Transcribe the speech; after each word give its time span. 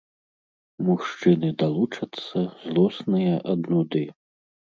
Мужчыны 0.87 1.49
далучацца, 1.63 2.37
злосныя 2.65 3.35
ад 3.53 3.61
нуды. 3.77 4.03